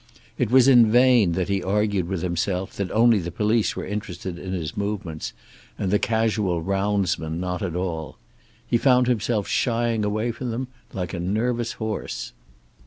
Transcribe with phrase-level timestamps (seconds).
[0.39, 4.39] It was in vain that he argued with himself that only the police were interested
[4.39, 5.31] in his movements,
[5.77, 8.17] and the casual roundsman not at all.
[8.65, 12.33] He found himself shying away from them like a nervous horse.